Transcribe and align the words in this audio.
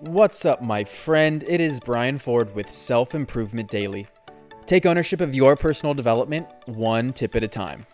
What's 0.00 0.46
up, 0.46 0.62
my 0.62 0.84
friend? 0.84 1.44
It 1.46 1.60
is 1.60 1.78
Brian 1.78 2.16
Ford 2.16 2.54
with 2.54 2.70
Self 2.70 3.14
Improvement 3.14 3.68
Daily. 3.68 4.06
Take 4.64 4.86
ownership 4.86 5.20
of 5.20 5.34
your 5.34 5.56
personal 5.56 5.92
development 5.92 6.46
one 6.64 7.12
tip 7.12 7.36
at 7.36 7.44
a 7.44 7.48
time. 7.48 7.84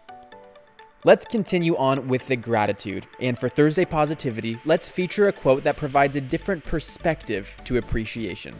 Let's 1.03 1.25
continue 1.25 1.77
on 1.77 2.07
with 2.07 2.29
the 2.29 2.37
gratitude. 2.37 3.09
And 3.19 3.37
for 3.37 3.49
Thursday 3.49 3.85
Positivity, 3.85 4.57
let's 4.65 4.89
feature 4.89 5.27
a 5.27 5.33
quote 5.33 5.65
that 5.65 5.77
provides 5.77 6.15
a 6.15 6.21
different 6.21 6.63
perspective 6.63 7.53
to 7.65 7.79
appreciation. 7.79 8.55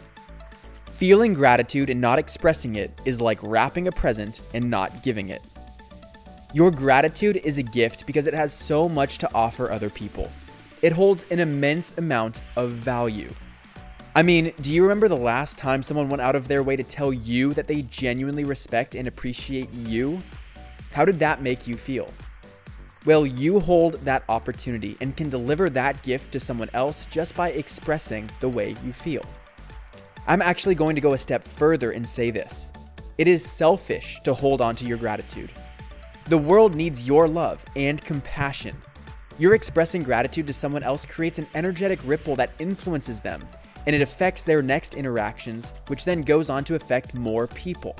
Feeling 0.87 1.33
gratitude 1.33 1.89
and 1.89 2.01
not 2.01 2.19
expressing 2.19 2.75
it 2.75 2.99
is 3.05 3.21
like 3.21 3.39
wrapping 3.41 3.87
a 3.87 3.93
present 3.93 4.41
and 4.55 4.69
not 4.69 5.03
giving 5.03 5.29
it. 5.29 5.41
Your 6.53 6.69
gratitude 6.69 7.37
is 7.45 7.57
a 7.57 7.63
gift 7.63 8.05
because 8.07 8.27
it 8.27 8.33
has 8.33 8.51
so 8.51 8.89
much 8.89 9.19
to 9.19 9.33
offer 9.33 9.71
other 9.71 9.89
people. 9.89 10.29
It 10.81 10.93
holds 10.93 11.25
an 11.31 11.39
immense 11.39 11.97
amount 11.97 12.41
of 12.55 12.71
value. 12.71 13.33
I 14.15 14.23
mean, 14.23 14.53
do 14.61 14.71
you 14.71 14.83
remember 14.83 15.07
the 15.07 15.17
last 15.17 15.57
time 15.57 15.83
someone 15.83 16.09
went 16.09 16.21
out 16.21 16.35
of 16.35 16.47
their 16.47 16.63
way 16.63 16.75
to 16.75 16.83
tell 16.83 17.13
you 17.13 17.53
that 17.53 17.67
they 17.67 17.83
genuinely 17.83 18.43
respect 18.43 18.95
and 18.95 19.07
appreciate 19.07 19.71
you? 19.73 20.19
How 20.91 21.05
did 21.05 21.19
that 21.19 21.41
make 21.41 21.67
you 21.67 21.77
feel? 21.77 22.11
Well, 23.05 23.25
you 23.25 23.59
hold 23.59 23.93
that 24.05 24.23
opportunity 24.27 24.97
and 25.01 25.15
can 25.15 25.29
deliver 25.29 25.69
that 25.69 26.01
gift 26.03 26.31
to 26.33 26.39
someone 26.39 26.69
else 26.73 27.05
just 27.05 27.35
by 27.35 27.51
expressing 27.51 28.29
the 28.39 28.49
way 28.49 28.75
you 28.83 28.91
feel. 28.91 29.23
I'm 30.27 30.41
actually 30.41 30.75
going 30.75 30.95
to 30.95 31.01
go 31.01 31.13
a 31.13 31.17
step 31.17 31.43
further 31.43 31.91
and 31.91 32.07
say 32.07 32.31
this 32.31 32.71
it 33.17 33.27
is 33.27 33.43
selfish 33.43 34.19
to 34.23 34.33
hold 34.33 34.61
on 34.61 34.75
to 34.75 34.85
your 34.85 34.97
gratitude. 34.97 35.51
The 36.25 36.37
world 36.37 36.75
needs 36.75 37.07
your 37.07 37.27
love 37.27 37.63
and 37.75 38.01
compassion. 38.01 38.75
Your 39.39 39.53
expressing 39.53 40.01
gratitude 40.01 40.47
to 40.47 40.53
someone 40.53 40.81
else 40.81 41.05
creates 41.05 41.37
an 41.37 41.45
energetic 41.53 41.99
ripple 42.03 42.35
that 42.37 42.49
influences 42.57 43.21
them, 43.21 43.47
and 43.85 43.95
it 43.95 44.01
affects 44.01 44.43
their 44.43 44.63
next 44.63 44.95
interactions, 44.95 45.73
which 45.89 46.05
then 46.05 46.23
goes 46.23 46.49
on 46.49 46.63
to 46.63 46.73
affect 46.73 47.13
more 47.13 47.45
people. 47.45 47.95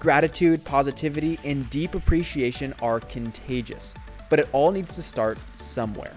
Gratitude, 0.00 0.64
positivity, 0.64 1.38
and 1.44 1.70
deep 1.70 1.94
appreciation 1.94 2.74
are 2.82 2.98
contagious, 2.98 3.94
but 4.28 4.40
it 4.40 4.48
all 4.50 4.72
needs 4.72 4.96
to 4.96 5.02
start 5.02 5.38
somewhere. 5.54 6.16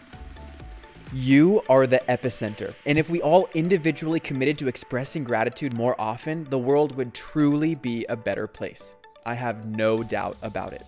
You 1.14 1.62
are 1.70 1.86
the 1.86 2.02
epicenter, 2.10 2.74
and 2.88 2.98
if 2.98 3.08
we 3.12 3.22
all 3.22 3.50
individually 3.54 4.20
committed 4.20 4.58
to 4.58 4.68
expressing 4.68 5.24
gratitude 5.24 5.76
more 5.76 6.00
often, 6.02 6.46
the 6.46 6.58
world 6.58 6.96
would 6.96 7.14
truly 7.14 7.76
be 7.76 8.04
a 8.10 8.16
better 8.16 8.48
place. 8.48 8.96
I 9.28 9.36
have 9.36 9.68
no 9.68 10.02
doubt 10.02 10.38
about 10.42 10.74
it. 10.74 10.84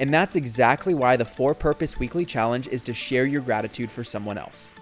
And 0.00 0.12
that's 0.12 0.36
exactly 0.36 0.94
why 0.94 1.16
the 1.16 1.24
For 1.24 1.54
Purpose 1.54 1.98
Weekly 1.98 2.24
Challenge 2.24 2.66
is 2.68 2.82
to 2.82 2.94
share 2.94 3.26
your 3.26 3.42
gratitude 3.42 3.90
for 3.90 4.02
someone 4.02 4.38
else. 4.38 4.72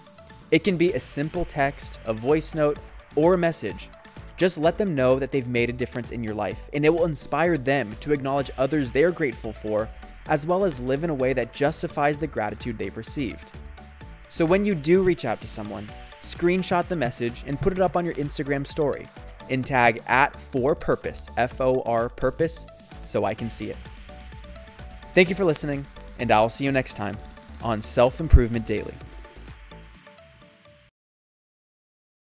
It 0.50 0.64
can 0.64 0.76
be 0.76 0.92
a 0.92 1.00
simple 1.00 1.44
text, 1.44 2.00
a 2.06 2.14
voice 2.14 2.54
note, 2.54 2.78
or 3.16 3.34
a 3.34 3.38
message. 3.38 3.88
Just 4.36 4.56
let 4.56 4.78
them 4.78 4.94
know 4.94 5.18
that 5.18 5.32
they've 5.32 5.46
made 5.46 5.68
a 5.68 5.74
difference 5.74 6.10
in 6.12 6.24
your 6.24 6.34
life, 6.34 6.70
and 6.72 6.84
it 6.84 6.88
will 6.88 7.04
inspire 7.04 7.58
them 7.58 7.94
to 8.00 8.12
acknowledge 8.12 8.50
others 8.56 8.90
they're 8.90 9.10
grateful 9.10 9.52
for, 9.52 9.88
as 10.28 10.46
well 10.46 10.64
as 10.64 10.80
live 10.80 11.04
in 11.04 11.10
a 11.10 11.14
way 11.14 11.32
that 11.32 11.52
justifies 11.52 12.18
the 12.18 12.26
gratitude 12.26 12.78
they've 12.78 12.96
received. 12.96 13.50
So 14.28 14.46
when 14.46 14.64
you 14.64 14.74
do 14.74 15.02
reach 15.02 15.24
out 15.24 15.40
to 15.42 15.48
someone, 15.48 15.90
screenshot 16.20 16.86
the 16.88 16.96
message 16.96 17.44
and 17.46 17.60
put 17.60 17.72
it 17.72 17.80
up 17.80 17.96
on 17.96 18.04
your 18.04 18.14
Instagram 18.14 18.66
story 18.66 19.06
and 19.50 19.66
tag 19.66 20.02
at 20.06 20.34
for 20.34 20.74
purpose, 20.74 21.28
F 21.36 21.60
O 21.60 21.82
R 21.82 22.08
purpose, 22.08 22.64
so 23.04 23.24
I 23.24 23.34
can 23.34 23.50
see 23.50 23.70
it. 23.70 23.76
Thank 25.12 25.28
you 25.28 25.34
for 25.34 25.44
listening, 25.44 25.84
and 26.18 26.30
I'll 26.30 26.48
see 26.48 26.64
you 26.64 26.72
next 26.72 26.94
time 26.94 27.16
on 27.62 27.82
Self 27.82 28.20
Improvement 28.20 28.66
Daily. 28.66 28.94